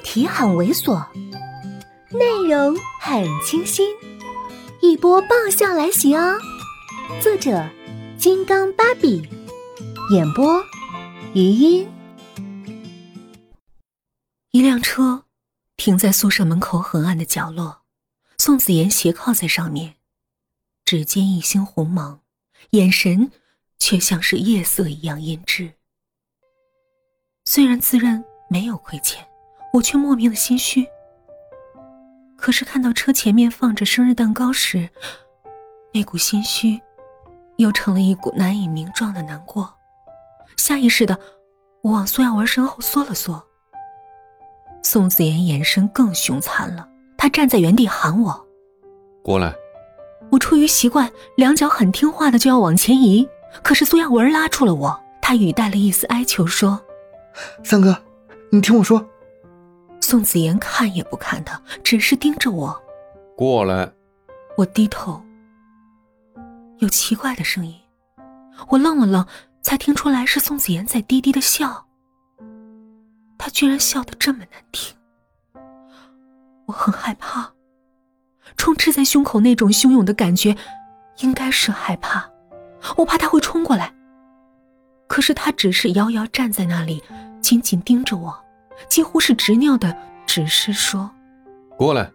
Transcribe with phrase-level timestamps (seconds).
[0.00, 1.06] 题很猥琐，
[2.10, 3.94] 内容很清新，
[4.80, 6.38] 一波爆笑来袭哦！
[7.20, 7.68] 作者：
[8.18, 9.28] 金刚芭比，
[10.12, 10.62] 演播：
[11.34, 11.88] 余音。
[14.50, 15.24] 一辆车
[15.76, 17.82] 停在宿舍门口很暗的角落，
[18.38, 19.94] 宋子妍斜靠在上面，
[20.84, 22.20] 指尖一星红芒，
[22.70, 23.30] 眼神
[23.78, 25.72] 却像是夜色一样阴鸷。
[27.44, 29.29] 虽然自认没有亏欠。
[29.72, 30.86] 我却莫名的心虚。
[32.36, 34.88] 可是看到车前面放着生日蛋糕时，
[35.92, 36.80] 那股心虚，
[37.56, 39.74] 又成了一股难以名状的难过。
[40.56, 41.18] 下意识的，
[41.82, 43.42] 我往苏耀文身后缩了缩。
[44.82, 48.46] 宋子妍眼神更凶残了，他站在原地喊我
[49.22, 49.54] ：“过来。”
[50.32, 53.28] 我出于习惯，两脚很听话的就要往前移，
[53.62, 56.80] 可是苏耀文拉住了我，他语带了一丝哀求说
[57.62, 58.02] ：“三哥，
[58.50, 59.04] 你听我说。”
[60.00, 62.82] 宋子妍看也不看他，只是盯着我。
[63.36, 63.90] 过来。
[64.56, 65.22] 我低头。
[66.78, 67.74] 有奇怪的声音，
[68.68, 69.24] 我愣了愣，
[69.62, 71.86] 才听出来是宋子妍在低低的笑。
[73.38, 74.96] 她居然笑得这么难听。
[76.66, 77.52] 我很害怕，
[78.56, 80.56] 充斥在胸口那种汹涌的感觉，
[81.18, 82.28] 应该是害怕。
[82.96, 83.94] 我怕他会冲过来。
[85.06, 87.02] 可是他只是遥遥站在那里，
[87.40, 88.44] 紧紧盯着我。
[88.88, 91.10] 几乎是执拗的，只是说
[91.76, 92.10] ：“过来。”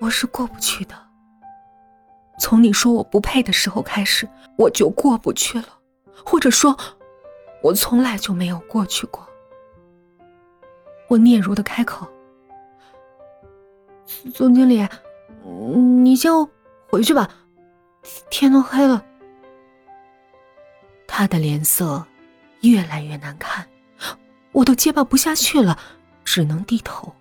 [0.00, 0.94] 我是过不去的。
[2.38, 5.68] 从你说我不配的时候开始，我就过不去了，
[6.24, 6.76] 或者说，
[7.62, 9.26] 我从来就没有过去过。
[11.08, 12.06] 我嗫嚅的开口
[14.32, 14.88] ：“总经理，
[15.44, 16.32] 你先
[16.88, 17.28] 回去吧，
[18.30, 19.04] 天都黑了。”
[21.06, 22.02] 他的脸色
[22.62, 23.68] 越来越难看。
[24.52, 25.78] 我都结巴不下去了，
[26.24, 27.14] 只能低头。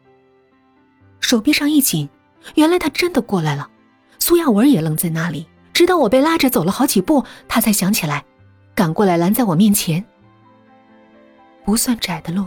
[1.19, 2.09] 手臂上一紧，
[2.55, 3.69] 原来他真的过来了。
[4.17, 8.23] 苏亚文也愣在那里，直到我被拉着走了好几步，他才想起来，
[8.73, 10.03] 赶过来拦在我面前。
[11.65, 12.45] 不算窄的路，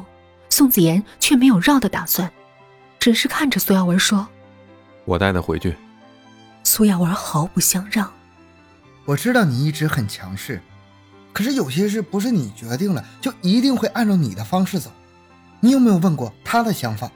[0.49, 2.31] 宋子妍却没有绕的打算，
[2.99, 4.27] 只是看着苏亚文说
[5.05, 5.77] ：“我带他回去。”
[6.65, 8.13] 苏亚文毫不相让。
[9.05, 10.61] 我知道你一直很强势。
[11.33, 14.91] 可是有些事不是你决定了，就一定会按照你的方式走。
[15.61, 17.11] 你有没有问过他的想法？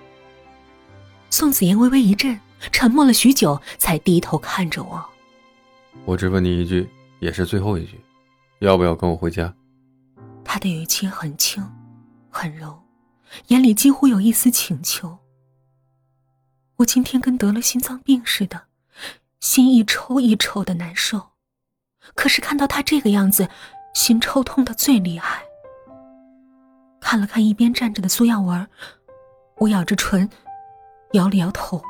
[1.30, 2.40] 宋子妍微微一震，
[2.72, 5.04] 沉默了许久，才低头看着我。
[6.04, 6.88] 我只问你一句，
[7.20, 8.00] 也是最后一句，
[8.60, 9.52] 要不要跟我回家？
[10.44, 11.62] 他的语气很轻，
[12.30, 12.82] 很柔，
[13.48, 15.18] 眼里几乎有一丝请求。
[16.76, 18.62] 我今天跟得了心脏病似的，
[19.40, 21.32] 心一抽一抽的难受。
[22.14, 23.50] 可是看到他这个样子。
[23.96, 25.42] 心抽痛的最厉害。
[27.00, 28.68] 看了看一边站着的苏耀文，
[29.56, 30.28] 我咬着唇，
[31.12, 31.80] 摇了摇头。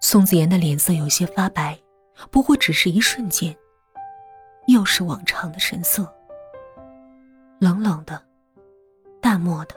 [0.00, 1.76] 宋子妍的脸色有些发白，
[2.30, 3.56] 不过只是一瞬间，
[4.68, 6.08] 又是往常的神色，
[7.58, 8.22] 冷冷的、
[9.20, 9.74] 淡漠的、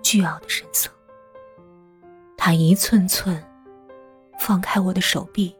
[0.00, 0.88] 倨傲的神色。
[2.36, 3.44] 他一寸寸
[4.38, 5.56] 放开我的手臂。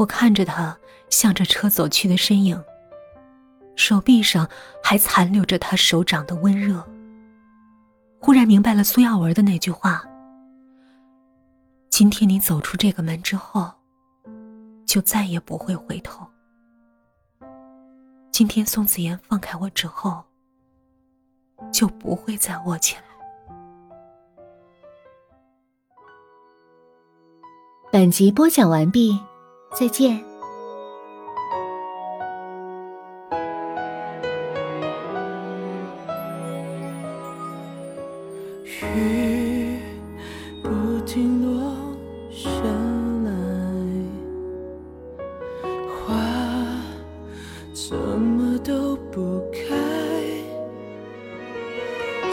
[0.00, 0.74] 我看着他
[1.10, 2.58] 向着车走去的身影，
[3.76, 4.48] 手臂上
[4.82, 6.82] 还残留着他手掌的温热。
[8.18, 10.02] 忽然明白了苏耀文的那句话
[11.90, 13.70] ：“今天你走出这个门之后，
[14.86, 16.26] 就再也不会回头。”
[18.32, 20.24] 今天宋子妍放开我之后，
[21.70, 23.02] 就不会再握起来。
[27.92, 29.20] 本集播讲完毕。
[29.78, 30.22] 再见。
[38.94, 39.78] 雨
[40.62, 41.72] 不停落
[42.30, 42.50] 下
[43.24, 43.30] 来，
[45.88, 46.14] 花
[47.72, 49.76] 怎么都不开。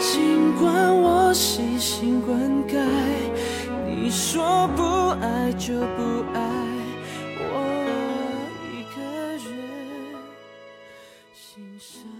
[0.00, 2.76] 尽管我细心灌溉，
[3.86, 4.82] 你说不
[5.24, 6.67] 爱就不爱。
[11.78, 12.17] 生。